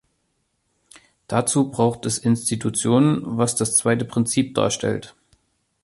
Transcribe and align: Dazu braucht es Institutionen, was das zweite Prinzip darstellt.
Dazu 1.27 1.69
braucht 1.69 2.07
es 2.07 2.17
Institutionen, 2.17 3.21
was 3.37 3.55
das 3.55 3.75
zweite 3.77 4.03
Prinzip 4.03 4.55
darstellt. 4.55 5.13